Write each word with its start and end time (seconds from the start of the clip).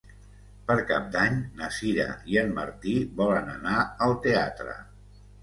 Per 0.69 0.75
Cap 0.91 1.03
d'Any 1.15 1.37
na 1.59 1.69
Sira 1.79 2.07
i 2.33 2.39
en 2.45 2.49
Martí 2.57 2.95
volen 3.21 3.53
anar 3.59 3.85
al 4.09 4.19
teatre. 4.27 4.77